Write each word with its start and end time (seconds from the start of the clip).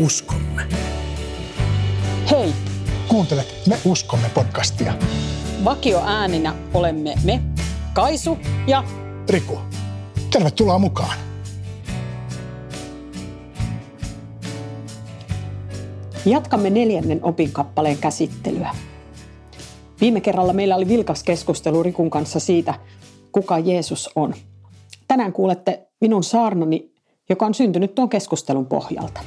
uskomme. 0.00 0.62
Hei! 2.30 2.52
Kuuntelet 3.08 3.54
Me 3.66 3.78
uskomme 3.84 4.30
podcastia. 4.34 4.94
Vakio 5.64 6.02
ääninä 6.06 6.54
olemme 6.74 7.14
me, 7.24 7.42
Kaisu 7.92 8.38
ja 8.66 8.84
Riku, 9.28 9.58
tervetuloa 10.32 10.78
mukaan. 10.78 11.18
Jatkamme 16.26 16.70
neljännen 16.70 17.20
opinkappaleen 17.22 17.98
käsittelyä. 17.98 18.70
Viime 20.00 20.20
kerralla 20.20 20.52
meillä 20.52 20.76
oli 20.76 20.88
vilkas 20.88 21.24
keskustelu 21.24 21.82
Rikun 21.82 22.10
kanssa 22.10 22.40
siitä, 22.40 22.74
kuka 23.32 23.58
Jeesus 23.58 24.10
on. 24.14 24.34
Tänään 25.08 25.32
kuulette 25.32 25.88
minun 26.00 26.24
saarnani, 26.24 26.90
joka 27.28 27.46
on 27.46 27.54
syntynyt 27.54 27.94
tuon 27.94 28.08
keskustelun 28.08 28.66
pohjalta. 28.66 29.20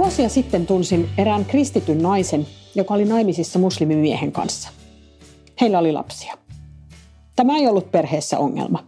Vuosia 0.00 0.28
sitten 0.28 0.66
tunsin 0.66 1.08
erään 1.18 1.44
kristityn 1.44 2.02
naisen, 2.02 2.46
joka 2.74 2.94
oli 2.94 3.04
naimisissa 3.04 3.58
muslimimiehen 3.58 4.32
kanssa. 4.32 4.68
Heillä 5.60 5.78
oli 5.78 5.92
lapsia. 5.92 6.38
Tämä 7.36 7.56
ei 7.56 7.68
ollut 7.68 7.90
perheessä 7.90 8.38
ongelma. 8.38 8.86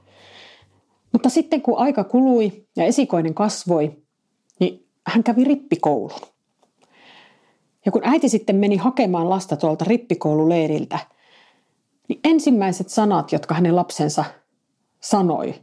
Mutta 1.13 1.29
sitten 1.29 1.63
kun 1.63 1.79
aika 1.79 2.05
kului 2.05 2.67
ja 2.77 2.85
esikoinen 2.85 3.35
kasvoi, 3.35 3.97
niin 4.61 4.87
hän 5.07 5.25
kävi 5.25 5.45
rippikoulun. 5.45 6.21
Ja 7.87 7.93
kun 7.93 8.03
äiti 8.05 8.29
sitten 8.29 8.57
meni 8.57 8.77
hakemaan 8.77 9.31
lasta 9.31 9.57
tuolta 9.57 9.85
rippikoululeiriltä, 9.85 10.99
niin 12.09 12.21
ensimmäiset 12.25 12.89
sanat, 12.89 13.33
jotka 13.33 13.55
hänen 13.55 13.77
lapsensa 13.77 14.25
sanoi, 15.01 15.55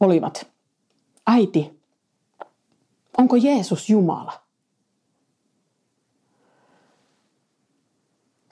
olivat, 0.00 0.46
äiti, 1.26 1.80
onko 3.18 3.36
Jeesus 3.36 3.90
Jumala? 3.90 4.41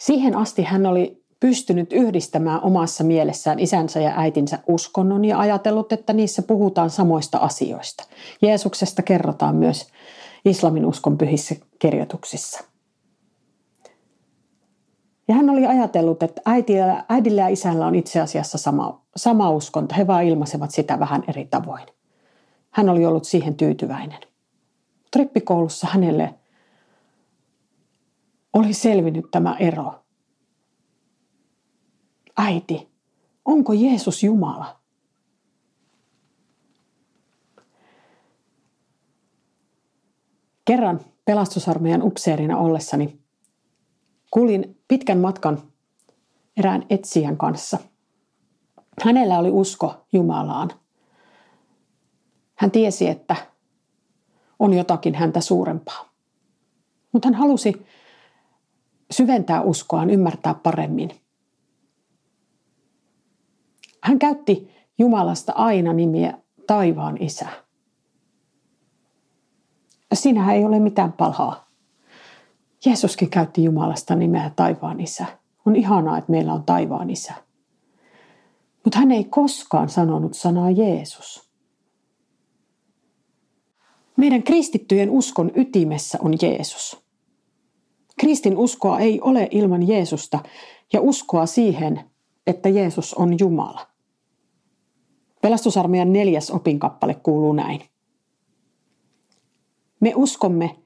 Siihen 0.00 0.36
asti 0.36 0.62
hän 0.62 0.86
oli 0.86 1.24
pystynyt 1.40 1.92
yhdistämään 1.92 2.62
omassa 2.62 3.04
mielessään 3.04 3.58
isänsä 3.58 4.00
ja 4.00 4.12
äitinsä 4.16 4.58
uskonnon 4.66 5.24
ja 5.24 5.38
ajatellut, 5.38 5.92
että 5.92 6.12
niissä 6.12 6.42
puhutaan 6.42 6.90
samoista 6.90 7.38
asioista. 7.38 8.04
Jeesuksesta 8.42 9.02
kerrotaan 9.02 9.56
myös 9.56 9.86
islamin 10.44 10.86
uskon 10.86 11.18
pyhissä 11.18 11.54
kirjoituksissa. 11.78 12.64
Ja 15.28 15.34
hän 15.34 15.50
oli 15.50 15.66
ajatellut, 15.66 16.22
että 16.22 16.42
äidillä, 16.46 17.04
äidillä 17.08 17.40
ja 17.40 17.48
isällä 17.48 17.86
on 17.86 17.94
itse 17.94 18.20
asiassa 18.20 18.58
sama, 18.58 19.00
sama 19.16 19.50
uskonto. 19.50 19.94
He 19.98 20.06
vaan 20.06 20.24
ilmaisevat 20.24 20.70
sitä 20.70 20.98
vähän 20.98 21.24
eri 21.28 21.44
tavoin. 21.44 21.86
Hän 22.70 22.88
oli 22.88 23.06
ollut 23.06 23.24
siihen 23.24 23.54
tyytyväinen. 23.54 24.20
Trippikoulussa 25.10 25.86
hänelle 25.90 26.34
oli 28.52 28.72
selvinnyt 28.72 29.24
tämä 29.30 29.56
ero. 29.56 30.04
Äiti, 32.36 32.88
onko 33.44 33.72
Jeesus 33.72 34.22
Jumala? 34.22 34.80
Kerran 40.64 41.00
pelastusarmeijan 41.24 42.02
upseerina 42.02 42.58
ollessani 42.58 43.20
kuulin 44.30 44.82
pitkän 44.88 45.18
matkan 45.18 45.62
erään 46.56 46.86
etsijän 46.90 47.36
kanssa. 47.36 47.78
Hänellä 49.04 49.38
oli 49.38 49.50
usko 49.50 50.06
Jumalaan. 50.12 50.70
Hän 52.54 52.70
tiesi, 52.70 53.08
että 53.08 53.36
on 54.58 54.74
jotakin 54.74 55.14
häntä 55.14 55.40
suurempaa. 55.40 56.08
Mutta 57.12 57.28
hän 57.28 57.34
halusi 57.34 57.86
syventää 59.10 59.60
uskoaan, 59.60 60.10
ymmärtää 60.10 60.54
paremmin. 60.54 61.10
Hän 64.02 64.18
käytti 64.18 64.70
Jumalasta 64.98 65.52
aina 65.52 65.92
nimiä 65.92 66.38
taivaan 66.66 67.16
isä. 67.20 67.48
Siinä 70.14 70.52
ei 70.52 70.64
ole 70.64 70.78
mitään 70.78 71.12
palhaa. 71.12 71.70
Jeesuskin 72.86 73.30
käytti 73.30 73.64
Jumalasta 73.64 74.14
nimeä 74.14 74.50
taivaan 74.56 75.00
isä. 75.00 75.26
On 75.66 75.76
ihanaa, 75.76 76.18
että 76.18 76.30
meillä 76.30 76.52
on 76.52 76.62
taivaan 76.62 77.10
isä. 77.10 77.34
Mutta 78.84 78.98
hän 78.98 79.10
ei 79.10 79.24
koskaan 79.24 79.88
sanonut 79.88 80.34
sanaa 80.34 80.70
Jeesus. 80.70 81.50
Meidän 84.16 84.42
kristittyjen 84.42 85.10
uskon 85.10 85.50
ytimessä 85.54 86.18
on 86.22 86.34
Jeesus. 86.42 87.09
Kristin 88.20 88.56
uskoa 88.56 88.98
ei 88.98 89.20
ole 89.20 89.48
ilman 89.50 89.88
Jeesusta 89.88 90.38
ja 90.92 91.00
uskoa 91.00 91.46
siihen, 91.46 92.00
että 92.46 92.68
Jeesus 92.68 93.14
on 93.14 93.38
Jumala. 93.38 93.86
Pelastusarmeijan 95.42 96.12
neljäs 96.12 96.50
opinkappale 96.50 97.14
kuuluu 97.14 97.52
näin. 97.52 97.80
Me 100.00 100.12
uskomme, 100.16 100.76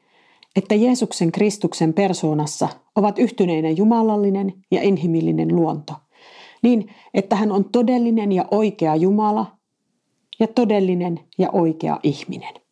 että 0.56 0.74
Jeesuksen 0.74 1.32
Kristuksen 1.32 1.94
persoonassa 1.94 2.68
ovat 2.96 3.18
yhtyneinä 3.18 3.70
jumalallinen 3.70 4.52
ja 4.70 4.82
inhimillinen 4.82 5.56
luonto, 5.56 5.94
niin 6.62 6.94
että 7.14 7.36
hän 7.36 7.52
on 7.52 7.64
todellinen 7.64 8.32
ja 8.32 8.44
oikea 8.50 8.96
Jumala 8.96 9.56
ja 10.40 10.46
todellinen 10.46 11.20
ja 11.38 11.50
oikea 11.52 12.00
ihminen. 12.02 12.63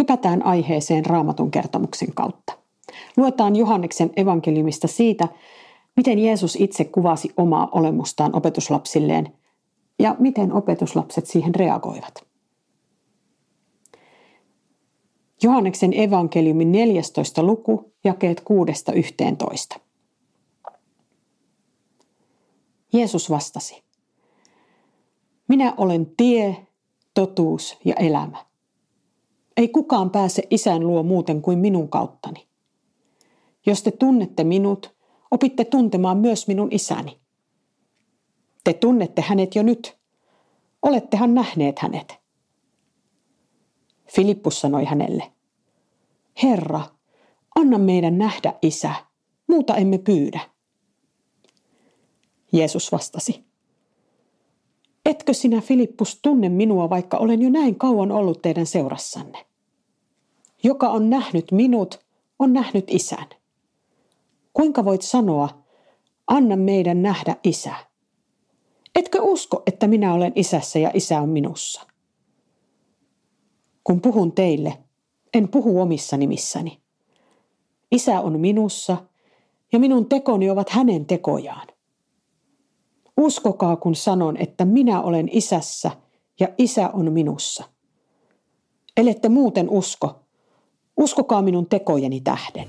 Hypätään 0.00 0.46
aiheeseen 0.46 1.06
raamatun 1.06 1.50
kertomuksen 1.50 2.14
kautta. 2.14 2.52
Luetaan 3.16 3.56
Johanneksen 3.56 4.10
evankeliumista 4.16 4.88
siitä, 4.88 5.28
miten 5.96 6.18
Jeesus 6.18 6.56
itse 6.56 6.84
kuvasi 6.84 7.32
omaa 7.36 7.68
olemustaan 7.72 8.36
opetuslapsilleen 8.36 9.32
ja 9.98 10.16
miten 10.18 10.52
opetuslapset 10.52 11.26
siihen 11.26 11.54
reagoivat. 11.54 12.14
Johanneksen 15.42 16.00
evankeliumin 16.00 16.72
14. 16.72 17.42
luku, 17.42 17.92
jakeet 18.04 18.42
6-11. 19.76 19.80
Jeesus 22.92 23.30
vastasi. 23.30 23.82
Minä 25.48 25.74
olen 25.76 26.06
tie, 26.16 26.66
totuus 27.14 27.78
ja 27.84 27.94
elämä. 27.94 28.49
Ei 29.60 29.68
kukaan 29.68 30.10
pääse 30.10 30.42
isän 30.50 30.86
luo 30.86 31.02
muuten 31.02 31.42
kuin 31.42 31.58
minun 31.58 31.88
kauttani. 31.88 32.46
Jos 33.66 33.82
te 33.82 33.90
tunnette 33.90 34.44
minut, 34.44 34.96
opitte 35.30 35.64
tuntemaan 35.64 36.18
myös 36.18 36.48
minun 36.48 36.68
isäni. 36.70 37.20
Te 38.64 38.72
tunnette 38.72 39.22
hänet 39.22 39.54
jo 39.54 39.62
nyt. 39.62 39.98
Olettehan 40.82 41.34
nähneet 41.34 41.78
hänet. 41.78 42.14
Filippus 44.14 44.60
sanoi 44.60 44.84
hänelle, 44.84 45.32
Herra, 46.42 46.80
anna 47.54 47.78
meidän 47.78 48.18
nähdä 48.18 48.54
isä, 48.62 48.94
muuta 49.46 49.76
emme 49.76 49.98
pyydä. 49.98 50.40
Jeesus 52.52 52.92
vastasi, 52.92 53.44
Etkö 55.06 55.34
sinä, 55.34 55.60
Filippus, 55.60 56.18
tunne 56.22 56.48
minua, 56.48 56.90
vaikka 56.90 57.16
olen 57.16 57.42
jo 57.42 57.50
näin 57.50 57.76
kauan 57.76 58.12
ollut 58.12 58.42
teidän 58.42 58.66
seurassanne? 58.66 59.49
Joka 60.62 60.88
on 60.88 61.10
nähnyt 61.10 61.52
minut, 61.52 62.00
on 62.38 62.52
nähnyt 62.52 62.84
isän. 62.88 63.26
Kuinka 64.52 64.84
voit 64.84 65.02
sanoa, 65.02 65.48
anna 66.26 66.56
meidän 66.56 67.02
nähdä 67.02 67.36
isä? 67.44 67.74
Etkö 68.94 69.22
usko, 69.22 69.62
että 69.66 69.86
minä 69.86 70.14
olen 70.14 70.32
isässä 70.34 70.78
ja 70.78 70.90
isä 70.94 71.20
on 71.20 71.28
minussa? 71.28 71.86
Kun 73.84 74.00
puhun 74.00 74.32
teille, 74.32 74.78
en 75.34 75.48
puhu 75.48 75.80
omissa 75.80 76.16
nimissäni. 76.16 76.80
Isä 77.92 78.20
on 78.20 78.40
minussa 78.40 78.96
ja 79.72 79.78
minun 79.78 80.08
tekoni 80.08 80.50
ovat 80.50 80.70
hänen 80.70 81.06
tekojaan. 81.06 81.66
Uskokaa, 83.16 83.76
kun 83.76 83.94
sanon, 83.94 84.36
että 84.36 84.64
minä 84.64 85.02
olen 85.02 85.28
isässä 85.32 85.90
ja 86.40 86.48
isä 86.58 86.90
on 86.92 87.12
minussa. 87.12 87.64
Elette 88.96 89.28
muuten 89.28 89.70
usko, 89.70 90.19
uskokaa 90.96 91.42
minun 91.42 91.66
tekojeni 91.66 92.20
tähden. 92.20 92.68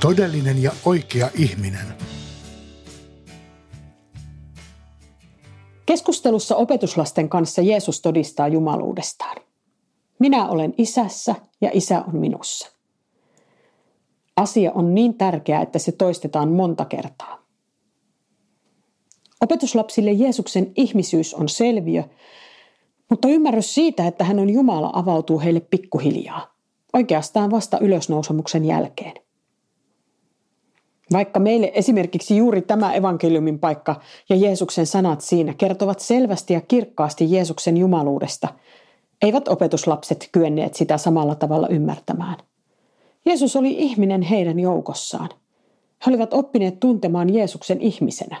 Todellinen 0.00 0.62
ja 0.62 0.72
oikea 0.84 1.30
ihminen. 1.34 1.86
Keskustelussa 5.86 6.56
opetuslasten 6.56 7.28
kanssa 7.28 7.62
Jeesus 7.62 8.00
todistaa 8.00 8.48
jumaluudestaan. 8.48 9.36
Minä 10.18 10.48
olen 10.48 10.74
isässä 10.78 11.34
ja 11.60 11.70
isä 11.72 12.04
on 12.08 12.16
minussa. 12.16 12.72
Asia 14.36 14.72
on 14.72 14.94
niin 14.94 15.14
tärkeä, 15.14 15.60
että 15.60 15.78
se 15.78 15.92
toistetaan 15.92 16.48
monta 16.48 16.84
kertaa. 16.84 17.45
Opetuslapsille 19.42 20.12
Jeesuksen 20.12 20.72
ihmisyys 20.76 21.34
on 21.34 21.48
selviö, 21.48 22.02
mutta 23.10 23.28
ymmärrys 23.28 23.74
siitä, 23.74 24.06
että 24.06 24.24
hän 24.24 24.38
on 24.38 24.50
Jumala, 24.50 24.90
avautuu 24.92 25.40
heille 25.40 25.60
pikkuhiljaa, 25.60 26.54
oikeastaan 26.92 27.50
vasta 27.50 27.78
ylösnousemuksen 27.78 28.64
jälkeen. 28.64 29.14
Vaikka 31.12 31.40
meille 31.40 31.72
esimerkiksi 31.74 32.36
juuri 32.36 32.62
tämä 32.62 32.94
evankeliumin 32.94 33.58
paikka 33.58 34.00
ja 34.28 34.36
Jeesuksen 34.36 34.86
sanat 34.86 35.20
siinä 35.20 35.54
kertovat 35.54 36.00
selvästi 36.00 36.54
ja 36.54 36.60
kirkkaasti 36.60 37.32
Jeesuksen 37.32 37.76
jumaluudesta, 37.76 38.48
eivät 39.22 39.48
opetuslapset 39.48 40.28
kyenneet 40.32 40.74
sitä 40.74 40.98
samalla 40.98 41.34
tavalla 41.34 41.68
ymmärtämään. 41.68 42.36
Jeesus 43.24 43.56
oli 43.56 43.70
ihminen 43.78 44.22
heidän 44.22 44.60
joukossaan. 44.60 45.28
He 46.06 46.10
olivat 46.10 46.34
oppineet 46.34 46.80
tuntemaan 46.80 47.34
Jeesuksen 47.34 47.80
ihmisenä. 47.80 48.36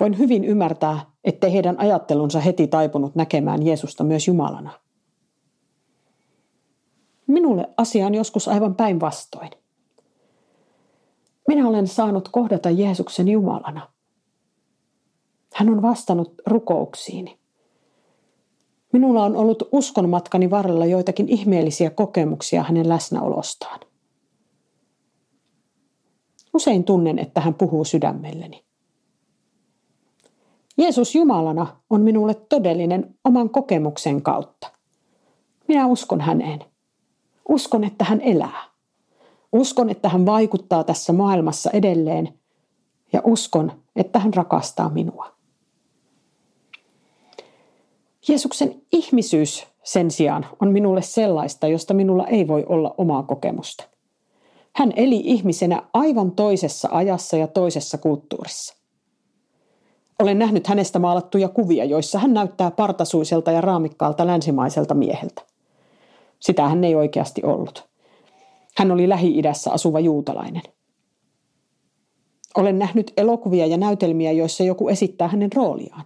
Voin 0.00 0.18
hyvin 0.18 0.44
ymmärtää, 0.44 1.06
ettei 1.24 1.52
heidän 1.52 1.80
ajattelunsa 1.80 2.40
heti 2.40 2.66
taipunut 2.66 3.14
näkemään 3.14 3.66
Jeesusta 3.66 4.04
myös 4.04 4.28
Jumalana. 4.28 4.80
Minulle 7.26 7.68
asia 7.76 8.06
on 8.06 8.14
joskus 8.14 8.48
aivan 8.48 8.74
päinvastoin. 8.74 9.50
Minä 11.48 11.68
olen 11.68 11.86
saanut 11.86 12.28
kohdata 12.28 12.70
Jeesuksen 12.70 13.28
Jumalana. 13.28 13.88
Hän 15.54 15.68
on 15.68 15.82
vastannut 15.82 16.34
rukouksiini. 16.46 17.38
Minulla 18.92 19.24
on 19.24 19.36
ollut 19.36 19.62
uskonmatkani 19.72 20.50
varrella 20.50 20.86
joitakin 20.86 21.28
ihmeellisiä 21.28 21.90
kokemuksia 21.90 22.62
hänen 22.62 22.88
läsnäolostaan. 22.88 23.80
Usein 26.54 26.84
tunnen, 26.84 27.18
että 27.18 27.40
hän 27.40 27.54
puhuu 27.54 27.84
sydämelleni. 27.84 28.69
Jeesus 30.80 31.14
Jumalana 31.14 31.66
on 31.90 32.00
minulle 32.00 32.34
todellinen 32.34 33.14
oman 33.24 33.50
kokemuksen 33.50 34.22
kautta. 34.22 34.70
Minä 35.68 35.86
uskon 35.86 36.20
häneen. 36.20 36.64
Uskon, 37.48 37.84
että 37.84 38.04
hän 38.04 38.20
elää. 38.20 38.64
Uskon, 39.52 39.90
että 39.90 40.08
hän 40.08 40.26
vaikuttaa 40.26 40.84
tässä 40.84 41.12
maailmassa 41.12 41.70
edelleen 41.70 42.28
ja 43.12 43.20
uskon, 43.24 43.72
että 43.96 44.18
hän 44.18 44.34
rakastaa 44.34 44.88
minua. 44.88 45.32
Jeesuksen 48.28 48.82
ihmisyys 48.92 49.66
sen 49.82 50.10
sijaan 50.10 50.46
on 50.60 50.72
minulle 50.72 51.02
sellaista, 51.02 51.66
josta 51.66 51.94
minulla 51.94 52.26
ei 52.26 52.48
voi 52.48 52.64
olla 52.68 52.94
omaa 52.98 53.22
kokemusta. 53.22 53.84
Hän 54.72 54.92
eli 54.96 55.22
ihmisenä 55.24 55.82
aivan 55.92 56.30
toisessa 56.30 56.88
ajassa 56.92 57.36
ja 57.36 57.46
toisessa 57.46 57.98
kulttuurissa. 57.98 58.79
Olen 60.20 60.38
nähnyt 60.38 60.66
hänestä 60.66 60.98
maalattuja 60.98 61.48
kuvia, 61.48 61.84
joissa 61.84 62.18
hän 62.18 62.34
näyttää 62.34 62.70
partasuiselta 62.70 63.50
ja 63.50 63.60
raamikkaalta 63.60 64.26
länsimaiselta 64.26 64.94
mieheltä. 64.94 65.42
Sitä 66.40 66.68
hän 66.68 66.84
ei 66.84 66.94
oikeasti 66.94 67.42
ollut. 67.44 67.88
Hän 68.76 68.90
oli 68.90 69.08
Lähi-idässä 69.08 69.72
asuva 69.72 70.00
juutalainen. 70.00 70.62
Olen 72.56 72.78
nähnyt 72.78 73.12
elokuvia 73.16 73.66
ja 73.66 73.76
näytelmiä, 73.76 74.32
joissa 74.32 74.64
joku 74.64 74.88
esittää 74.88 75.28
hänen 75.28 75.52
rooliaan. 75.52 76.04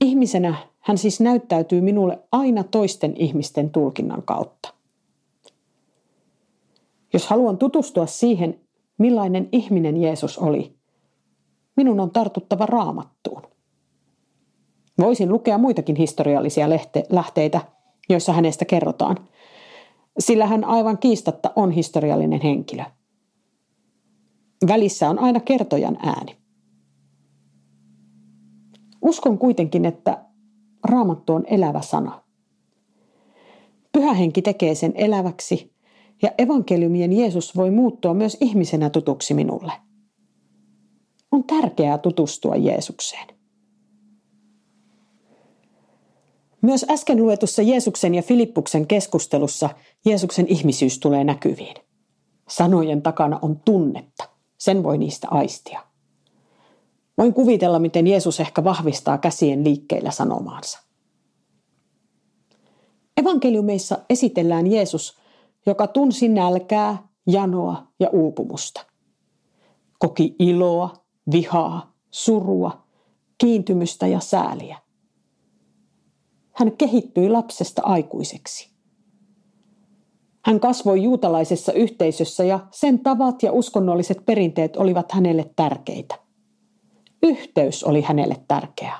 Ihmisenä 0.00 0.54
hän 0.78 0.98
siis 0.98 1.20
näyttäytyy 1.20 1.80
minulle 1.80 2.18
aina 2.32 2.64
toisten 2.64 3.14
ihmisten 3.16 3.70
tulkinnan 3.70 4.22
kautta. 4.22 4.74
Jos 7.12 7.26
haluan 7.26 7.58
tutustua 7.58 8.06
siihen, 8.06 8.60
millainen 8.98 9.48
ihminen 9.52 9.96
Jeesus 9.96 10.38
oli, 10.38 10.81
minun 11.76 12.00
on 12.00 12.10
tartuttava 12.10 12.66
raamattuun. 12.66 13.42
Voisin 14.98 15.28
lukea 15.28 15.58
muitakin 15.58 15.96
historiallisia 15.96 16.66
lähteitä, 17.10 17.60
joissa 18.08 18.32
hänestä 18.32 18.64
kerrotaan, 18.64 19.16
sillä 20.18 20.46
hän 20.46 20.64
aivan 20.64 20.98
kiistatta 20.98 21.50
on 21.56 21.70
historiallinen 21.70 22.40
henkilö. 22.42 22.84
Välissä 24.68 25.10
on 25.10 25.18
aina 25.18 25.40
kertojan 25.40 25.98
ääni. 26.02 26.36
Uskon 29.02 29.38
kuitenkin, 29.38 29.84
että 29.84 30.24
raamattu 30.84 31.32
on 31.32 31.44
elävä 31.46 31.80
sana. 31.80 32.22
Pyhä 33.92 34.12
henki 34.12 34.42
tekee 34.42 34.74
sen 34.74 34.92
eläväksi 34.94 35.72
ja 36.22 36.30
evankeliumien 36.38 37.12
Jeesus 37.12 37.56
voi 37.56 37.70
muuttua 37.70 38.14
myös 38.14 38.36
ihmisenä 38.40 38.90
tutuksi 38.90 39.34
minulle. 39.34 39.72
On 41.32 41.44
tärkeää 41.44 41.98
tutustua 41.98 42.56
Jeesukseen. 42.56 43.26
Myös 46.62 46.86
äsken 46.90 47.22
luetussa 47.22 47.62
Jeesuksen 47.62 48.14
ja 48.14 48.22
Filippuksen 48.22 48.86
keskustelussa 48.86 49.70
Jeesuksen 50.04 50.46
ihmisyys 50.48 50.98
tulee 50.98 51.24
näkyviin. 51.24 51.76
Sanojen 52.48 53.02
takana 53.02 53.38
on 53.42 53.60
tunnetta. 53.64 54.28
Sen 54.58 54.82
voi 54.82 54.98
niistä 54.98 55.28
aistia. 55.30 55.84
Voin 57.18 57.34
kuvitella, 57.34 57.78
miten 57.78 58.06
Jeesus 58.06 58.40
ehkä 58.40 58.64
vahvistaa 58.64 59.18
käsien 59.18 59.64
liikkeillä 59.64 60.10
sanomaansa. 60.10 60.78
Evankeliumeissa 63.16 63.98
esitellään 64.10 64.66
Jeesus, 64.66 65.18
joka 65.66 65.86
tunsi 65.86 66.28
nälkää, 66.28 67.08
janoa 67.26 67.86
ja 68.00 68.08
uupumusta. 68.08 68.86
Koki 69.98 70.36
iloa, 70.38 71.01
vihaa, 71.32 71.92
surua, 72.10 72.84
kiintymystä 73.38 74.06
ja 74.06 74.20
sääliä. 74.20 74.78
Hän 76.52 76.76
kehittyi 76.76 77.28
lapsesta 77.28 77.82
aikuiseksi. 77.84 78.72
Hän 80.44 80.60
kasvoi 80.60 81.02
juutalaisessa 81.02 81.72
yhteisössä 81.72 82.44
ja 82.44 82.60
sen 82.70 82.98
tavat 82.98 83.42
ja 83.42 83.52
uskonnolliset 83.52 84.26
perinteet 84.26 84.76
olivat 84.76 85.12
hänelle 85.12 85.50
tärkeitä. 85.56 86.18
Yhteys 87.22 87.84
oli 87.84 88.02
hänelle 88.02 88.36
tärkeää. 88.48 88.98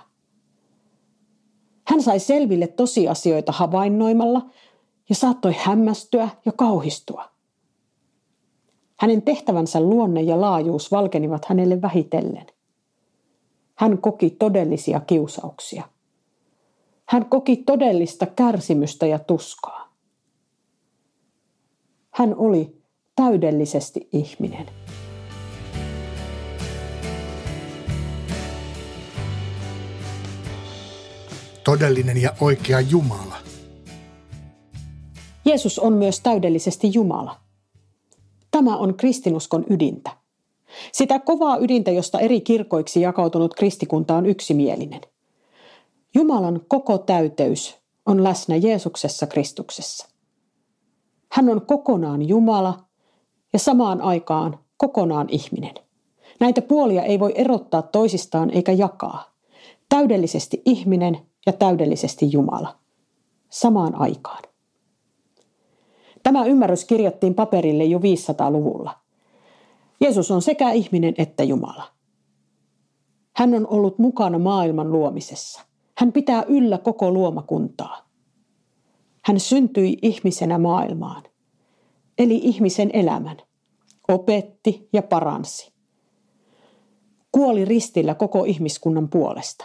Hän 1.89 2.03
sai 2.03 2.19
selville 2.19 2.67
tosiasioita 2.67 3.53
havainnoimalla 3.53 4.51
ja 5.09 5.15
saattoi 5.15 5.55
hämmästyä 5.59 6.29
ja 6.45 6.53
kauhistua. 6.53 7.32
Hänen 9.03 9.23
tehtävänsä 9.23 9.81
luonne 9.81 10.23
ja 10.23 10.41
laajuus 10.41 10.91
valkenivat 10.91 11.45
hänelle 11.45 11.83
vähitellen. 11.83 12.47
Hän 13.75 13.99
koki 13.99 14.31
todellisia 14.31 15.01
kiusauksia. 15.01 15.89
Hän 17.09 17.25
koki 17.25 17.57
todellista 17.57 18.27
kärsimystä 18.27 19.07
ja 19.07 19.19
tuskaa. 19.19 19.93
Hän 22.11 22.35
oli 22.37 22.77
täydellisesti 23.17 24.09
ihminen. 24.13 24.67
Todellinen 31.65 32.23
ja 32.23 32.35
oikea 32.41 32.81
Jumala. 32.81 33.37
Jeesus 35.45 35.79
on 35.79 35.93
myös 35.93 36.21
täydellisesti 36.21 36.91
Jumala. 36.95 37.43
Tämä 38.53 38.77
on 38.77 38.95
kristinuskon 38.95 39.65
ydintä. 39.71 40.11
Sitä 40.93 41.19
kovaa 41.19 41.57
ydintä, 41.57 41.91
josta 41.91 42.19
eri 42.19 42.41
kirkoiksi 42.41 43.01
jakautunut 43.01 43.55
kristikunta 43.55 44.15
on 44.15 44.27
yksimielinen. 44.27 45.01
Jumalan 46.15 46.61
koko 46.69 46.99
täyteys 46.99 47.79
on 48.07 48.25
läsnä 48.25 48.57
Jeesuksessa 48.57 49.27
Kristuksessa. 49.27 50.09
Hän 51.33 51.49
on 51.49 51.67
kokonaan 51.67 52.29
Jumala 52.29 52.85
ja 53.53 53.59
samaan 53.59 54.01
aikaan 54.01 54.59
kokonaan 54.77 55.29
ihminen. 55.31 55.75
Näitä 56.41 56.63
puolia 56.63 57.03
ei 57.03 57.21
voi 57.21 57.33
erottaa 57.35 57.83
toisistaan 57.83 58.51
eikä 58.51 58.73
jakaa. 58.73 59.35
Täydellisesti 59.89 60.63
ihminen 60.65 61.19
ja 61.47 61.53
täydellisesti 61.53 62.33
Jumala. 62.33 62.79
Samaan 63.51 63.95
aikaan. 63.95 64.43
Tämä 66.23 66.45
ymmärrys 66.45 66.85
kirjattiin 66.85 67.35
paperille 67.35 67.85
jo 67.85 67.99
500-luvulla. 67.99 68.99
Jeesus 70.01 70.31
on 70.31 70.43
sekä 70.43 70.71
ihminen 70.71 71.15
että 71.19 71.43
Jumala. 71.43 71.85
Hän 73.37 73.55
on 73.55 73.67
ollut 73.67 73.99
mukana 73.99 74.39
maailman 74.39 74.93
luomisessa. 74.93 75.63
Hän 75.99 76.13
pitää 76.13 76.43
yllä 76.49 76.79
koko 76.79 77.11
luomakuntaa. 77.11 78.09
Hän 79.25 79.41
syntyi 79.41 79.99
ihmisenä 80.03 80.59
maailmaan, 80.59 81.23
eli 82.19 82.41
ihmisen 82.43 82.91
elämän, 82.93 83.37
opetti 84.09 84.89
ja 84.93 85.03
paransi. 85.03 85.73
Kuoli 87.33 87.65
ristillä 87.65 88.15
koko 88.15 88.45
ihmiskunnan 88.45 89.09
puolesta. 89.09 89.65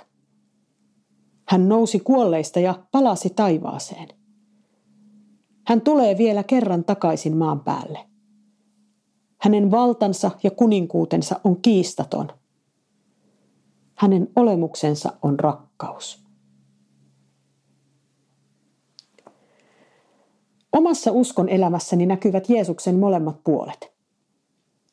Hän 1.48 1.70
nousi 1.70 2.00
kuolleista 2.00 2.60
ja 2.60 2.84
palasi 2.92 3.30
taivaaseen. 3.30 4.17
Hän 5.68 5.82
tulee 5.82 6.18
vielä 6.18 6.44
kerran 6.44 6.84
takaisin 6.84 7.38
maan 7.38 7.60
päälle. 7.60 8.00
Hänen 9.38 9.72
valtansa 9.72 10.32
ja 10.44 10.52
kuninkuutensa 10.52 11.40
on 11.44 11.62
kiistaton. 11.62 12.32
Hänen 13.96 14.28
olemuksensa 14.36 15.14
on 15.22 15.40
rakkaus. 15.40 16.24
Omassa 20.74 21.12
uskon 21.12 21.50
elämässäni 21.50 22.06
näkyvät 22.06 22.50
Jeesuksen 22.50 23.00
molemmat 23.00 23.44
puolet. 23.44 23.92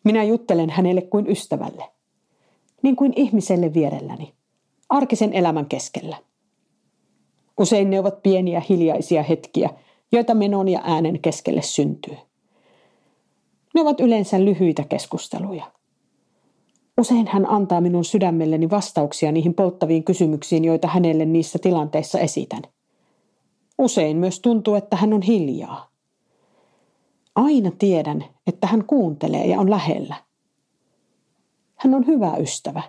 Minä 0.05 0.25
juttelen 0.25 0.71
hänelle 0.71 1.03
kuin 1.03 1.31
ystävälle, 1.31 1.85
niin 2.83 2.97
kuin 2.97 3.13
ihmiselle 3.17 3.75
vierelläni, 3.75 4.35
arkisen 4.89 5.33
elämän 5.33 5.67
keskellä. 5.67 6.17
Usein 7.59 7.91
ne 7.91 8.01
ovat 8.01 8.23
pieniä 8.23 8.63
hiljaisia 8.69 9.23
hetkiä, 9.23 9.71
joita 10.15 10.35
menon 10.35 10.69
ja 10.69 10.81
äänen 10.85 11.21
keskelle 11.21 11.63
syntyy. 11.63 12.17
Ne 13.75 13.81
ovat 13.81 14.01
yleensä 14.01 14.45
lyhyitä 14.45 14.85
keskusteluja. 14.85 15.73
Usein 16.99 17.27
hän 17.27 17.51
antaa 17.51 17.81
minun 17.81 18.05
sydämelleni 18.05 18.71
vastauksia 18.71 19.33
niihin 19.33 19.55
polttaviin 19.55 20.05
kysymyksiin, 20.05 20.65
joita 20.65 20.89
hänelle 20.89 21.25
niissä 21.25 21.59
tilanteissa 21.59 22.19
esitän. 22.19 22.63
Usein 23.79 24.17
myös 24.17 24.41
tuntuu, 24.41 24.75
että 24.75 24.97
hän 24.97 25.13
on 25.13 25.23
hiljaa. 25.23 25.91
Aina 27.35 27.71
tiedän, 27.79 28.25
että 28.47 28.67
hän 28.67 28.85
kuuntelee 28.85 29.47
ja 29.47 29.61
on 29.61 29.71
lähellä. 29.71 30.15
Hän 31.77 31.95
on 31.95 32.07
hyvä 32.07 32.37
ystävä. 32.37 32.83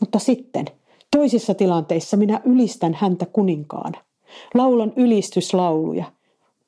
Mutta 0.00 0.18
sitten, 0.18 0.64
toisissa 1.10 1.54
tilanteissa 1.54 2.16
minä 2.16 2.40
ylistän 2.44 2.94
häntä 2.94 3.26
kuninkaana. 3.26 4.05
Laulan 4.54 4.92
ylistyslauluja. 4.96 6.04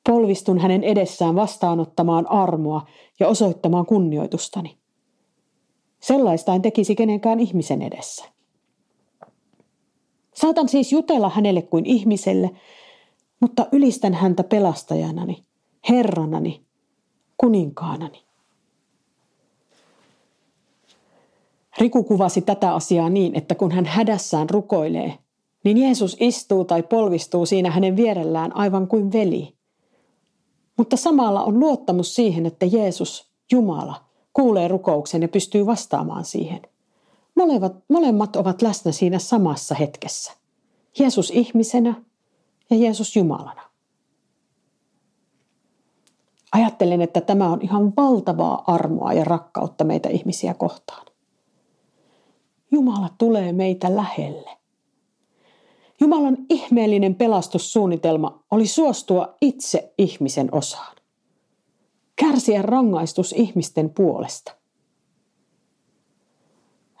Polvistun 0.09 0.59
hänen 0.59 0.83
edessään 0.83 1.35
vastaanottamaan 1.35 2.31
armoa 2.31 2.87
ja 3.19 3.27
osoittamaan 3.27 3.85
kunnioitustani. 3.85 4.77
Sellaista 5.99 6.55
en 6.55 6.61
tekisi 6.61 6.95
kenenkään 6.95 7.39
ihmisen 7.39 7.81
edessä. 7.81 8.25
Saatan 10.33 10.69
siis 10.69 10.91
jutella 10.91 11.29
hänelle 11.29 11.61
kuin 11.61 11.85
ihmiselle, 11.85 12.49
mutta 13.39 13.65
ylistän 13.71 14.13
häntä 14.13 14.43
pelastajanani, 14.43 15.43
herranani, 15.89 16.65
kuninkaanani. 17.37 18.23
Riku 21.77 22.03
kuvasi 22.03 22.41
tätä 22.41 22.75
asiaa 22.75 23.09
niin, 23.09 23.35
että 23.35 23.55
kun 23.55 23.71
hän 23.71 23.85
hädässään 23.85 24.49
rukoilee, 24.49 25.17
niin 25.63 25.77
Jeesus 25.77 26.17
istuu 26.19 26.65
tai 26.65 26.83
polvistuu 26.83 27.45
siinä 27.45 27.71
hänen 27.71 27.95
vierellään 27.95 28.55
aivan 28.55 28.87
kuin 28.87 29.13
veli. 29.13 29.55
Mutta 30.77 30.97
samalla 30.97 31.43
on 31.43 31.59
luottamus 31.59 32.15
siihen, 32.15 32.45
että 32.45 32.65
Jeesus, 32.65 33.31
Jumala, 33.51 34.05
kuulee 34.33 34.67
rukouksen 34.67 35.21
ja 35.21 35.27
pystyy 35.27 35.65
vastaamaan 35.65 36.25
siihen. 36.25 36.61
Molemmat, 37.35 37.75
molemmat 37.89 38.35
ovat 38.35 38.61
läsnä 38.61 38.91
siinä 38.91 39.19
samassa 39.19 39.75
hetkessä. 39.75 40.33
Jeesus 40.99 41.29
ihmisenä 41.29 42.03
ja 42.69 42.77
Jeesus 42.77 43.15
Jumalana. 43.15 43.61
Ajattelen, 46.51 47.01
että 47.01 47.21
tämä 47.21 47.49
on 47.49 47.61
ihan 47.61 47.93
valtavaa 47.97 48.63
armoa 48.67 49.13
ja 49.13 49.23
rakkautta 49.23 49.83
meitä 49.83 50.09
ihmisiä 50.09 50.53
kohtaan. 50.53 51.05
Jumala 52.71 53.09
tulee 53.17 53.53
meitä 53.53 53.95
lähelle. 53.95 54.58
Jumalan 56.01 56.37
ihmeellinen 56.49 57.15
pelastussuunnitelma 57.15 58.43
oli 58.51 58.67
suostua 58.67 59.35
itse 59.41 59.93
ihmisen 59.97 60.49
osaan. 60.51 60.95
Kärsiä 62.15 62.61
rangaistus 62.61 63.33
ihmisten 63.37 63.89
puolesta. 63.89 64.55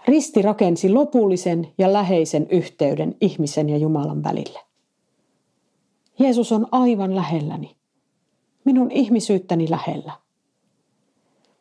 Risti 0.07 0.41
rakensi 0.41 0.89
lopullisen 0.89 1.73
ja 1.77 1.93
läheisen 1.93 2.47
yhteyden 2.49 3.15
ihmisen 3.21 3.69
ja 3.69 3.77
Jumalan 3.77 4.23
välille. 4.23 4.59
Jeesus 6.19 6.51
on 6.51 6.67
aivan 6.71 7.15
lähelläni, 7.15 7.75
minun 8.65 8.91
ihmisyyttäni 8.91 9.69
lähellä. 9.69 10.13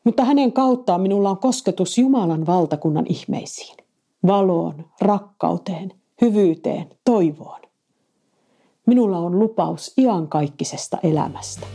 Mutta 0.04 0.24
hänen 0.24 0.52
kauttaan 0.52 1.00
minulla 1.00 1.30
on 1.30 1.38
kosketus 1.38 1.98
Jumalan 1.98 2.46
valtakunnan 2.46 3.06
ihmeisiin, 3.08 3.76
valoon, 4.26 4.84
rakkauteen, 5.00 5.97
hyvyyteen, 6.20 6.90
toivoon. 7.04 7.60
Minulla 8.86 9.18
on 9.18 9.38
lupaus 9.38 9.92
iankaikkisesta 9.98 10.98
elämästä. 11.02 11.66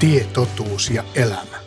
Tie, 0.00 0.26
totuus 0.34 0.90
ja 0.90 1.04
elämä. 1.16 1.60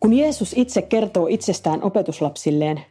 Kun 0.00 0.12
Jeesus 0.12 0.54
itse 0.56 0.82
kertoo 0.82 1.26
itsestään 1.26 1.82
opetuslapsilleen, 1.82 2.84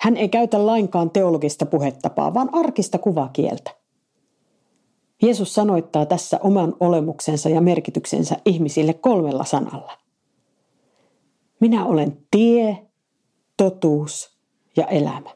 hän 0.00 0.16
ei 0.16 0.28
käytä 0.28 0.66
lainkaan 0.66 1.10
teologista 1.10 1.66
puhetapaa, 1.66 2.34
vaan 2.34 2.54
arkista 2.54 2.98
kuvakieltä. 2.98 3.70
Jeesus 5.22 5.54
sanoittaa 5.54 6.06
tässä 6.06 6.40
oman 6.42 6.74
olemuksensa 6.80 7.48
ja 7.48 7.60
merkityksensä 7.60 8.36
ihmisille 8.44 8.94
kolmella 8.94 9.44
sanalla. 9.44 10.07
Minä 11.60 11.86
olen 11.86 12.18
tie, 12.30 12.86
totuus 13.56 14.38
ja 14.76 14.86
elämä. 14.86 15.30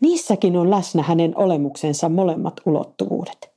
Niissäkin 0.00 0.56
on 0.56 0.70
läsnä 0.70 1.02
hänen 1.02 1.36
olemuksensa 1.36 2.08
molemmat 2.08 2.60
ulottuvuudet. 2.66 3.50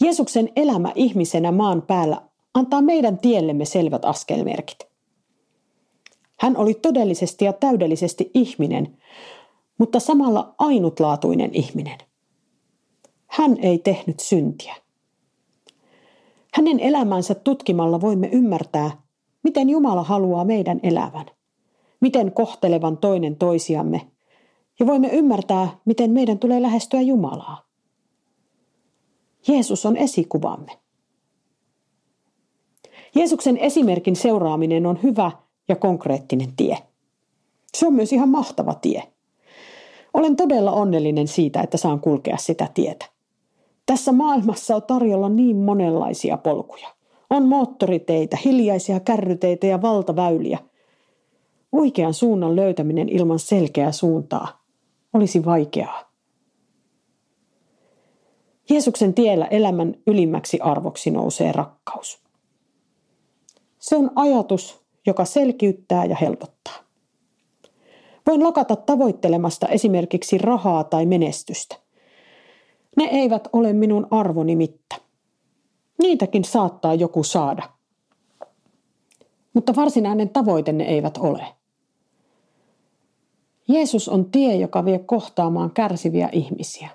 Jeesuksen 0.00 0.48
elämä 0.56 0.92
ihmisenä 0.94 1.52
maan 1.52 1.82
päällä 1.82 2.22
antaa 2.54 2.82
meidän 2.82 3.18
tiellemme 3.18 3.64
selvät 3.64 4.04
askelmerkit. 4.04 4.78
Hän 6.40 6.56
oli 6.56 6.74
todellisesti 6.74 7.44
ja 7.44 7.52
täydellisesti 7.52 8.30
ihminen, 8.34 8.98
mutta 9.78 10.00
samalla 10.00 10.54
ainutlaatuinen 10.58 11.50
ihminen. 11.54 11.98
Hän 13.26 13.56
ei 13.62 13.78
tehnyt 13.78 14.20
syntiä. 14.20 14.74
Hänen 16.54 16.80
elämänsä 16.80 17.34
tutkimalla 17.34 18.00
voimme 18.00 18.28
ymmärtää, 18.32 19.02
miten 19.42 19.70
Jumala 19.70 20.02
haluaa 20.02 20.44
meidän 20.44 20.80
elävän, 20.82 21.26
miten 22.00 22.32
kohtelevan 22.32 22.98
toinen 22.98 23.36
toisiamme, 23.36 24.10
ja 24.80 24.86
voimme 24.86 25.08
ymmärtää, 25.08 25.68
miten 25.84 26.10
meidän 26.10 26.38
tulee 26.38 26.62
lähestyä 26.62 27.00
Jumalaa. 27.00 27.64
Jeesus 29.48 29.86
on 29.86 29.96
esikuvamme. 29.96 30.72
Jeesuksen 33.14 33.56
esimerkin 33.56 34.16
seuraaminen 34.16 34.86
on 34.86 34.98
hyvä 35.02 35.30
ja 35.68 35.76
konkreettinen 35.76 36.52
tie. 36.56 36.78
Se 37.76 37.86
on 37.86 37.94
myös 37.94 38.12
ihan 38.12 38.28
mahtava 38.28 38.74
tie. 38.74 39.02
Olen 40.14 40.36
todella 40.36 40.72
onnellinen 40.72 41.28
siitä, 41.28 41.60
että 41.60 41.76
saan 41.76 42.00
kulkea 42.00 42.36
sitä 42.36 42.68
tietä. 42.74 43.06
Tässä 43.86 44.12
maailmassa 44.12 44.76
on 44.76 44.82
tarjolla 44.82 45.28
niin 45.28 45.56
monenlaisia 45.56 46.36
polkuja. 46.36 46.88
On 47.30 47.48
moottoriteitä, 47.48 48.38
hiljaisia 48.44 49.00
kärryteitä 49.00 49.66
ja 49.66 49.82
valtaväyliä. 49.82 50.58
Oikean 51.72 52.14
suunnan 52.14 52.56
löytäminen 52.56 53.08
ilman 53.08 53.38
selkeää 53.38 53.92
suuntaa 53.92 54.60
olisi 55.12 55.44
vaikeaa. 55.44 56.10
Jeesuksen 58.70 59.14
tiellä 59.14 59.46
elämän 59.46 59.94
ylimmäksi 60.06 60.60
arvoksi 60.60 61.10
nousee 61.10 61.52
rakkaus. 61.52 62.22
Se 63.78 63.96
on 63.96 64.10
ajatus, 64.16 64.80
joka 65.06 65.24
selkiyttää 65.24 66.04
ja 66.04 66.16
helpottaa. 66.20 66.74
Voin 68.26 68.42
lakata 68.42 68.76
tavoittelemasta 68.76 69.68
esimerkiksi 69.68 70.38
rahaa 70.38 70.84
tai 70.84 71.06
menestystä. 71.06 71.76
Ne 72.96 73.04
eivät 73.04 73.48
ole 73.52 73.72
minun 73.72 74.06
arvoni 74.10 74.56
mitta. 74.56 75.09
Niitäkin 76.02 76.44
saattaa 76.44 76.94
joku 76.94 77.22
saada. 77.22 77.62
Mutta 79.54 79.76
varsinainen 79.76 80.28
tavoite 80.28 80.72
ne 80.72 80.84
eivät 80.84 81.16
ole. 81.18 81.46
Jeesus 83.68 84.08
on 84.08 84.30
tie, 84.30 84.56
joka 84.56 84.84
vie 84.84 84.98
kohtaamaan 84.98 85.70
kärsiviä 85.70 86.28
ihmisiä. 86.32 86.88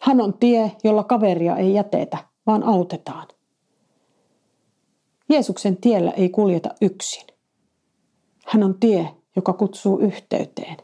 Hän 0.00 0.20
on 0.20 0.34
tie, 0.38 0.72
jolla 0.84 1.04
kaveria 1.04 1.56
ei 1.56 1.74
jätetä, 1.74 2.18
vaan 2.46 2.62
autetaan. 2.62 3.28
Jeesuksen 5.28 5.76
tiellä 5.76 6.10
ei 6.10 6.28
kuljeta 6.28 6.74
yksin. 6.80 7.26
Hän 8.46 8.62
on 8.62 8.80
tie, 8.80 9.14
joka 9.36 9.52
kutsuu 9.52 9.98
yhteyteen. 9.98 10.76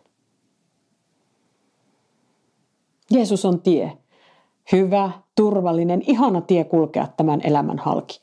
Jeesus 3.11 3.45
on 3.45 3.61
tie. 3.63 3.99
Hyvä, 4.73 5.11
turvallinen, 5.37 6.03
ihana 6.07 6.41
tie 6.41 6.65
kulkea 6.65 7.09
tämän 7.17 7.41
elämän 7.45 7.79
halki. 7.79 8.21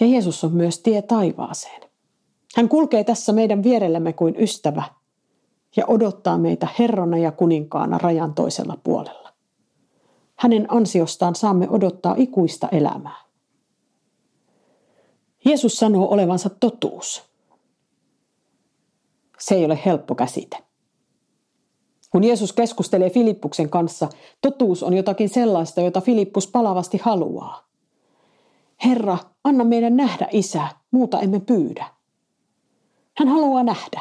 Ja 0.00 0.06
Jeesus 0.06 0.44
on 0.44 0.52
myös 0.52 0.78
tie 0.78 1.02
taivaaseen. 1.02 1.82
Hän 2.56 2.68
kulkee 2.68 3.04
tässä 3.04 3.32
meidän 3.32 3.62
vierellämme 3.62 4.12
kuin 4.12 4.34
ystävä 4.38 4.82
ja 5.76 5.84
odottaa 5.86 6.38
meitä 6.38 6.68
herrana 6.78 7.18
ja 7.18 7.32
kuninkaana 7.32 7.98
rajan 7.98 8.34
toisella 8.34 8.78
puolella. 8.84 9.32
Hänen 10.36 10.66
ansiostaan 10.68 11.34
saamme 11.34 11.68
odottaa 11.70 12.14
ikuista 12.18 12.68
elämää. 12.68 13.26
Jeesus 15.44 15.78
sanoo 15.78 16.12
olevansa 16.12 16.50
totuus. 16.50 17.22
Se 19.38 19.54
ei 19.54 19.64
ole 19.64 19.78
helppo 19.84 20.14
käsite. 20.14 20.65
Kun 22.10 22.24
Jeesus 22.24 22.52
keskustelee 22.52 23.10
Filippuksen 23.10 23.70
kanssa, 23.70 24.08
totuus 24.40 24.82
on 24.82 24.94
jotakin 24.94 25.28
sellaista, 25.28 25.80
jota 25.80 26.00
Filippus 26.00 26.46
palavasti 26.46 26.98
haluaa. 27.02 27.66
Herra, 28.84 29.18
anna 29.44 29.64
meidän 29.64 29.96
nähdä 29.96 30.28
isä, 30.30 30.68
muuta 30.90 31.20
emme 31.20 31.40
pyydä. 31.40 31.86
Hän 33.18 33.28
haluaa 33.28 33.62
nähdä, 33.62 34.00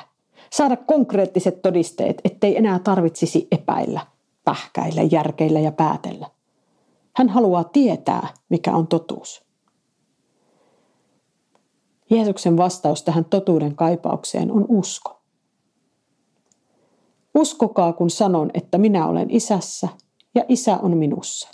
saada 0.52 0.78
konkreettiset 0.78 1.62
todisteet, 1.62 2.22
ettei 2.24 2.58
enää 2.58 2.80
tarvitsisi 2.80 3.48
epäillä, 3.52 4.02
pähkäillä, 4.44 5.02
järkeillä 5.02 5.60
ja 5.60 5.72
päätellä. 5.72 6.30
Hän 7.16 7.30
haluaa 7.30 7.64
tietää, 7.64 8.28
mikä 8.50 8.76
on 8.76 8.88
totuus. 8.88 9.46
Jeesuksen 12.10 12.58
vastaus 12.58 13.04
tähän 13.04 13.26
totuuden 13.26 13.76
kaipaukseen 13.76 14.52
on 14.52 14.66
usko. 14.70 15.15
Uskokaa, 17.36 17.94
kun 17.94 18.10
sanon, 18.10 18.52
että 18.54 18.78
minä 18.78 19.08
olen 19.08 19.32
isässä 19.32 19.88
ja 20.36 20.44
isä 20.50 20.78
on 20.78 20.98
minussa. 20.98 21.50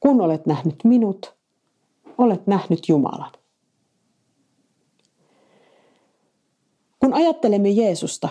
Kun 0.00 0.20
olet 0.20 0.46
nähnyt 0.46 0.76
minut, 0.84 1.34
olet 2.18 2.46
nähnyt 2.46 2.88
Jumalan. 2.88 3.32
Kun 6.98 7.14
ajattelemme 7.14 7.70
Jeesusta 7.70 8.28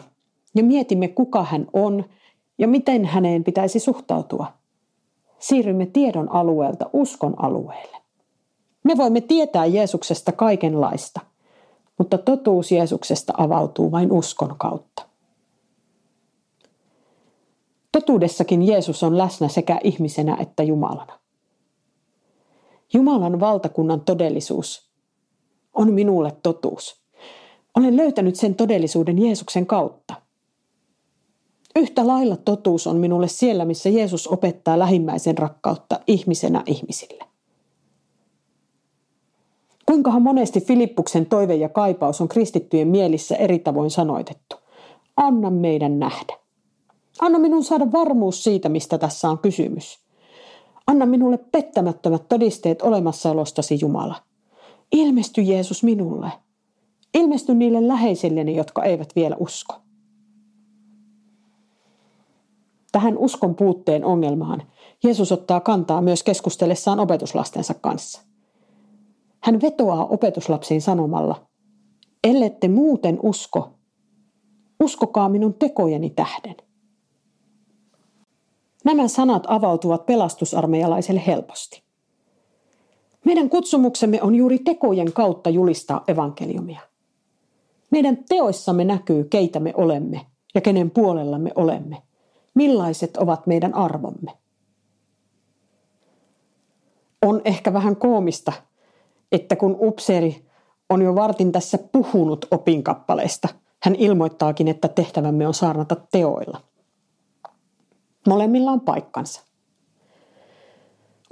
ja 0.56 0.64
mietimme, 0.64 1.08
kuka 1.08 1.44
hän 1.44 1.68
on 1.74 2.06
ja 2.58 2.68
miten 2.68 3.06
häneen 3.06 3.44
pitäisi 3.44 3.80
suhtautua, 3.80 4.54
siirrymme 5.40 5.86
tiedon 5.86 6.32
alueelta 6.32 6.90
uskon 6.94 7.44
alueelle. 7.44 7.98
Me 8.84 8.98
voimme 8.98 9.22
tietää 9.22 9.66
Jeesuksesta 9.66 10.32
kaikenlaista, 10.32 11.20
mutta 11.98 12.18
totuus 12.18 12.72
Jeesuksesta 12.72 13.34
avautuu 13.38 13.92
vain 13.92 14.12
uskon 14.12 14.56
kautta. 14.58 15.09
Totuudessakin 17.92 18.68
Jeesus 18.68 19.04
on 19.04 19.18
läsnä 19.18 19.48
sekä 19.48 19.80
ihmisenä 19.84 20.38
että 20.40 20.64
Jumalana. 20.64 21.20
Jumalan 22.94 23.40
valtakunnan 23.40 24.02
todellisuus 24.02 24.90
on 25.74 25.94
minulle 25.94 26.32
totuus. 26.44 27.02
Olen 27.78 27.98
löytänyt 27.98 28.36
sen 28.36 28.56
todellisuuden 28.56 29.20
Jeesuksen 29.20 29.66
kautta. 29.66 30.14
Yhtä 31.76 32.08
lailla 32.08 32.38
totuus 32.38 32.88
on 32.88 32.98
minulle 32.98 33.28
siellä, 33.28 33.66
missä 33.66 33.90
Jeesus 33.90 34.28
opettaa 34.28 34.80
lähimmäisen 34.80 35.38
rakkautta 35.38 36.00
ihmisenä 36.08 36.64
ihmisille. 36.66 37.24
Kuinkahan 39.86 40.22
monesti 40.22 40.62
Filippuksen 40.62 41.26
toive 41.26 41.56
ja 41.56 41.70
kaipaus 41.70 42.22
on 42.22 42.28
kristittyjen 42.28 42.88
mielissä 42.88 43.36
eri 43.36 43.60
tavoin 43.60 43.92
sanoitettu. 43.92 44.56
Anna 45.18 45.50
meidän 45.50 46.00
nähdä. 46.00 46.40
Anna 47.22 47.40
minun 47.40 47.64
saada 47.64 47.92
varmuus 47.92 48.44
siitä, 48.44 48.70
mistä 48.70 48.98
tässä 48.98 49.30
on 49.30 49.40
kysymys. 49.40 50.00
Anna 50.88 51.06
minulle 51.06 51.38
pettämättömät 51.38 52.30
todisteet 52.30 52.82
olemassaolostasi, 52.82 53.78
Jumala. 53.82 54.16
Ilmesty 54.92 55.42
Jeesus 55.42 55.84
minulle. 55.84 56.32
Ilmesty 57.14 57.54
niille 57.56 57.88
läheisilleni, 57.88 58.56
jotka 58.56 58.84
eivät 58.84 59.16
vielä 59.16 59.36
usko. 59.40 59.76
Tähän 62.92 63.18
uskon 63.18 63.56
puutteen 63.56 64.06
ongelmaan 64.06 64.64
Jeesus 65.04 65.32
ottaa 65.32 65.60
kantaa 65.60 66.02
myös 66.02 66.24
keskustellessaan 66.24 67.00
opetuslastensa 67.00 67.74
kanssa. 67.74 68.22
Hän 69.44 69.62
vetoaa 69.62 70.06
opetuslapsiin 70.06 70.82
sanomalla, 70.82 71.48
ellette 72.24 72.68
muuten 72.68 73.20
usko, 73.24 73.70
uskokaa 74.84 75.30
minun 75.30 75.54
tekojeni 75.54 76.10
tähden. 76.10 76.69
Nämä 78.86 79.08
sanat 79.08 79.44
avautuvat 79.48 80.06
pelastusarmeijalaiselle 80.06 81.24
helposti. 81.28 81.84
Meidän 83.26 83.50
kutsumuksemme 83.50 84.22
on 84.22 84.36
juuri 84.36 84.60
tekojen 84.60 85.14
kautta 85.14 85.50
julistaa 85.50 86.04
evankeliumia. 86.08 86.80
Meidän 87.92 88.18
teoissamme 88.30 88.86
näkyy, 88.86 89.24
keitä 89.24 89.60
me 89.60 89.74
olemme 89.78 90.26
ja 90.56 90.62
kenen 90.62 90.92
puolella 90.92 91.38
me 91.38 91.52
olemme. 91.56 92.02
Millaiset 92.54 93.18
ovat 93.18 93.48
meidän 93.48 93.74
arvomme. 93.74 94.32
On 97.22 97.42
ehkä 97.46 97.74
vähän 97.74 97.96
koomista, 97.96 98.52
että 99.32 99.56
kun 99.56 99.78
upseeri 99.80 100.46
on 100.90 101.02
jo 101.02 101.16
vartin 101.16 101.52
tässä 101.52 101.78
puhunut 101.92 102.46
opinkappaleista, 102.52 103.48
hän 103.84 103.96
ilmoittaakin, 103.96 104.68
että 104.68 104.88
tehtävämme 104.88 105.48
on 105.48 105.54
saarnata 105.54 105.96
teoilla. 106.12 106.62
Molemmilla 108.28 108.72
on 108.72 108.82
paikkansa. 108.82 109.42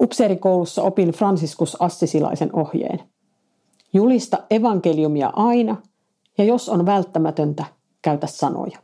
Upseerikoulussa 0.02 0.82
opin 0.82 1.10
Franciscus 1.10 1.78
Assisilaisen 1.80 2.50
ohjeen. 2.56 3.00
Julista 3.94 4.38
evankeliumia 4.50 5.32
aina 5.36 5.82
ja 6.38 6.44
jos 6.44 6.70
on 6.70 6.86
välttämätöntä, 6.86 7.66
käytä 8.02 8.28
sanoja. 8.28 8.80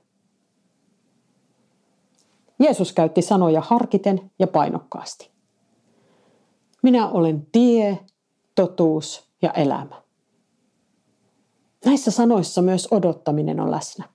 Jeesus 2.60 2.94
käytti 2.94 3.22
sanoja 3.22 3.62
harkiten 3.62 4.32
ja 4.40 4.48
painokkaasti. 4.48 5.32
Minä 6.84 7.10
olen 7.10 7.48
tie, 7.52 8.00
totuus 8.56 9.30
ja 9.42 9.52
elämä. 9.52 10.04
Näissä 11.86 12.12
sanoissa 12.12 12.62
myös 12.62 12.88
odottaminen 12.92 13.60
on 13.60 13.72
läsnä. 13.72 14.10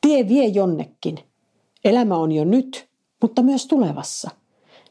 Tie 0.00 0.28
vie 0.28 0.46
jonnekin. 0.46 1.18
Elämä 1.84 2.16
on 2.16 2.32
jo 2.32 2.44
nyt 2.44 2.85
mutta 3.22 3.42
myös 3.42 3.66
tulevassa. 3.66 4.30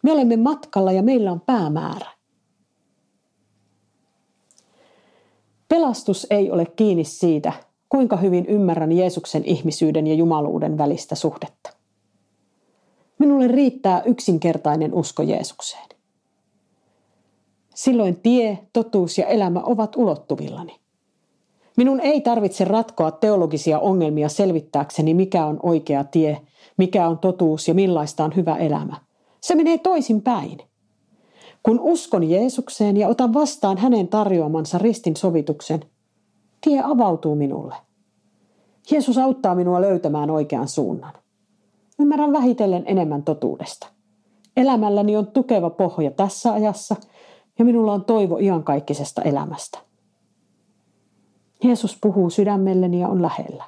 Me 0.01 0.11
olemme 0.11 0.37
matkalla 0.37 0.91
ja 0.91 1.03
meillä 1.03 1.31
on 1.31 1.41
päämäärä. 1.41 2.11
Pelastus 5.67 6.27
ei 6.29 6.51
ole 6.51 6.65
kiinni 6.65 7.03
siitä, 7.03 7.53
kuinka 7.89 8.17
hyvin 8.17 8.45
ymmärrän 8.45 8.91
Jeesuksen 8.91 9.45
ihmisyyden 9.45 10.07
ja 10.07 10.13
jumaluuden 10.13 10.77
välistä 10.77 11.15
suhdetta. 11.15 11.69
Minulle 13.19 13.47
riittää 13.47 14.01
yksinkertainen 14.03 14.93
usko 14.93 15.23
Jeesukseen. 15.23 15.89
Silloin 17.75 18.21
tie, 18.21 18.59
totuus 18.73 19.17
ja 19.17 19.27
elämä 19.27 19.61
ovat 19.63 19.95
ulottuvillani. 19.95 20.84
Minun 21.77 21.99
ei 21.99 22.21
tarvitse 22.21 22.65
ratkoa 22.65 23.11
teologisia 23.11 23.79
ongelmia 23.79 24.29
selvittääkseni, 24.29 25.13
mikä 25.13 25.45
on 25.45 25.59
oikea 25.63 26.03
tie 26.03 26.41
mikä 26.77 27.07
on 27.07 27.19
totuus 27.19 27.67
ja 27.67 27.73
millaista 27.73 28.23
on 28.23 28.35
hyvä 28.35 28.55
elämä. 28.55 28.95
Se 29.41 29.55
menee 29.55 29.77
toisin 29.77 30.21
päin. 30.21 30.57
Kun 31.63 31.79
uskon 31.79 32.29
Jeesukseen 32.29 32.97
ja 32.97 33.07
otan 33.07 33.33
vastaan 33.33 33.77
hänen 33.77 34.07
tarjoamansa 34.07 34.77
ristin 34.77 35.15
sovituksen, 35.15 35.79
tie 36.61 36.81
avautuu 36.83 37.35
minulle. 37.35 37.75
Jeesus 38.91 39.17
auttaa 39.17 39.55
minua 39.55 39.81
löytämään 39.81 40.29
oikean 40.29 40.67
suunnan. 40.67 41.13
Ymmärrän 41.99 42.33
vähitellen 42.33 42.83
enemmän 42.85 43.23
totuudesta. 43.23 43.87
Elämälläni 44.57 45.17
on 45.17 45.27
tukeva 45.27 45.69
pohja 45.69 46.11
tässä 46.11 46.53
ajassa 46.53 46.95
ja 47.59 47.65
minulla 47.65 47.93
on 47.93 48.05
toivo 48.05 48.37
iankaikkisesta 48.37 49.21
elämästä. 49.21 49.79
Jeesus 51.65 51.97
puhuu 52.01 52.29
sydämelleni 52.29 52.99
ja 52.99 53.07
on 53.07 53.21
lähellä. 53.21 53.63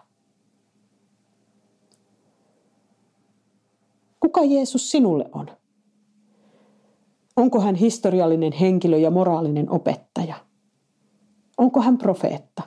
Kuka 4.20 4.44
Jeesus 4.44 4.92
sinulle 4.92 5.30
on? 5.32 5.50
Onko 7.36 7.62
hän 7.62 7.76
historiallinen 7.76 8.54
henkilö 8.54 8.98
ja 8.98 9.12
moraalinen 9.12 9.72
opettaja? 9.72 10.36
Onko 11.58 11.82
hän 11.82 11.98
profeetta? 11.98 12.64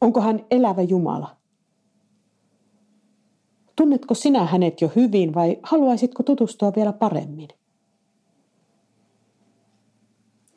Onko 0.00 0.20
hän 0.20 0.46
elävä 0.50 0.82
Jumala? 0.82 1.36
Tunnetko 3.76 4.14
sinä 4.14 4.46
hänet 4.46 4.80
jo 4.80 4.90
hyvin 4.96 5.34
vai 5.34 5.58
haluaisitko 5.62 6.22
tutustua 6.22 6.72
vielä 6.76 6.92
paremmin? 6.92 7.48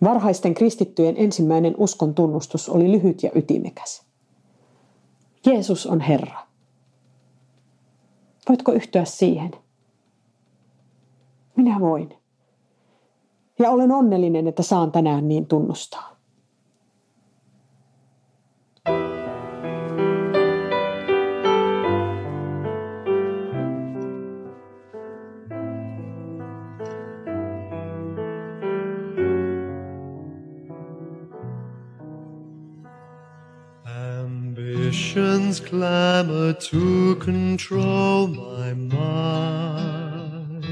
Varhaisten 0.04 0.54
kristittyjen 0.54 1.16
ensimmäinen 1.18 1.74
uskon 1.78 2.16
tunnustus 2.16 2.70
oli 2.70 2.92
lyhyt 2.92 3.24
ja 3.24 3.32
ytimekäs. 3.36 4.06
Jeesus 5.46 5.88
on 5.88 6.00
Herra. 6.00 6.40
Voitko 8.50 8.72
yhtyä 8.72 9.06
siihen? 9.06 9.52
Minä 11.56 11.80
voin. 11.80 12.14
Ja 13.60 13.72
olen 13.72 13.92
onnellinen, 13.92 14.48
että 14.48 14.64
saan 14.64 14.92
tänään 14.92 15.28
niin 15.28 15.46
tunnustaa. 15.46 16.23
Passion's 35.54 35.70
clamor 35.70 36.54
to 36.54 37.16
control 37.18 38.26
my 38.26 38.74
mind 38.74 40.66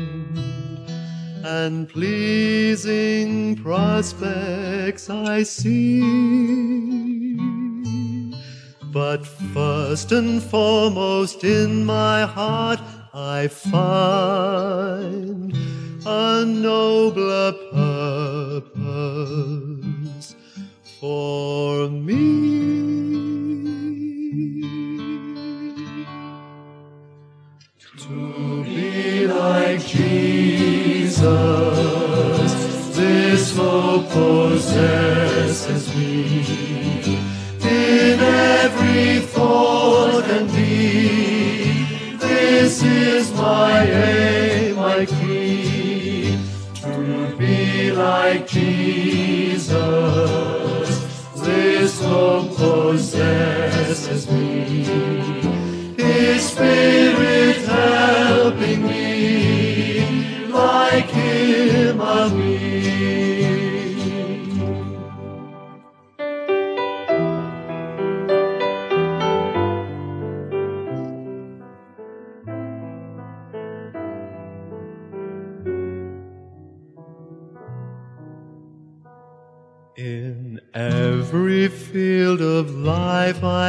and 1.45 1.87
pleasing 1.87 3.55
prospects 3.57 5.07
I 5.07 5.43
see. 5.43 6.01
But 8.91 9.23
first 9.53 10.11
and 10.13 10.41
foremost 10.41 11.43
in 11.43 11.85
my 11.85 12.25
heart 12.25 12.79
I 13.13 13.49
find 13.49 14.35
a 16.07 16.43
nobler 16.43 17.51
purpose 17.71 18.71
for 20.99 21.80
like 29.51 29.83
Jesus, 29.85 31.21
this 32.95 33.43
hope 33.55 34.09
possesses 34.09 35.83
me. 35.95 37.17
In 37.59 38.19
every 38.19 39.19
thought 39.33 40.23
and 40.35 40.47
deed, 40.51 42.19
this 42.19 42.81
is 42.83 43.31
my 43.33 43.83
aim, 43.83 44.75
my 44.77 45.05
creed. 45.05 46.39
To 46.75 47.35
be 47.37 47.91
like 47.91 48.47
Jesus, 48.47 49.71
this 51.35 51.93
hope 52.03 52.55
possesses 52.55 54.29
me. 54.31 54.51
His 55.97 56.41
Spirit 56.51 57.57
helping 58.51 58.80
like 60.53 61.05
Him 61.05 62.01
I'll 62.01 62.29
be. 62.29 62.91
In 79.97 80.59
every 80.73 81.67
field 81.67 82.41
of 82.41 82.73
life 82.73 83.43
I 83.43 83.60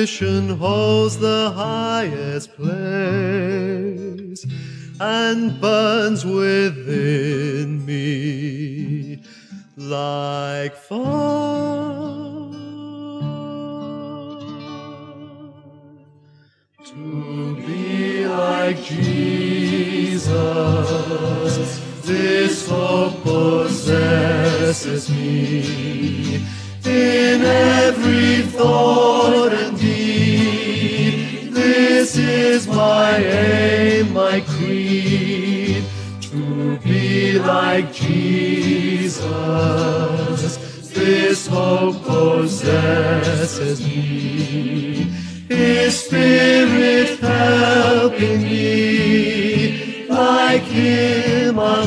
ambition 0.00 0.48
holds 0.56 1.18
the 1.18 1.52
highest 1.54 2.56
place 2.56 4.46
and 4.98 5.60
burns 5.60 6.24
within 6.24 7.84
me 7.84 9.22
like 9.76 10.74
fire. 10.74 11.04
To 16.86 17.56
be 17.66 18.26
like 18.26 18.82
Jesus, 18.82 20.30
this 22.06 22.66
hope 22.66 23.22
possesses 23.22 25.10
me. 25.10 26.36
In 26.86 27.42
every 27.42 28.42
thought 28.56 29.39
this 32.12 32.18
is 32.18 32.66
my 32.66 33.16
aim, 33.18 34.12
my 34.12 34.40
creed. 34.40 35.84
To 36.22 36.76
be 36.78 37.38
like 37.38 37.92
Jesus, 37.92 39.20
this 40.92 41.46
hope 41.46 42.02
possesses 42.02 43.80
me. 43.80 45.06
His 45.48 46.00
Spirit 46.00 47.20
helping 47.20 48.42
me, 48.42 50.06
like 50.08 50.62
Him 50.62 51.60
I'll 51.60 51.86